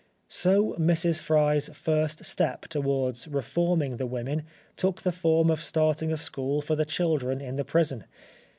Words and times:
So 0.29 0.73
Mrs. 0.79 1.19
Fry's 1.19 1.69
first 1.75 2.25
step 2.25 2.61
towards 2.63 3.27
reforming 3.27 3.97
the 3.97 4.07
women 4.07 4.45
took 4.75 5.03
the 5.03 5.11
form 5.11 5.51
of 5.51 5.61
starting 5.61 6.11
a 6.11 6.17
school 6.17 6.59
for 6.59 6.75
the 6.75 6.85
children 6.85 7.39
in 7.39 7.55
the 7.55 7.63
prison. 7.63 8.05